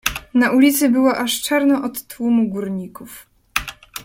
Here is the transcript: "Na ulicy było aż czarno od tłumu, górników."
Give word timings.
"Na 0.33 0.51
ulicy 0.51 0.89
było 0.89 1.17
aż 1.17 1.41
czarno 1.41 1.83
od 1.83 2.07
tłumu, 2.07 2.49
górników." 2.49 3.27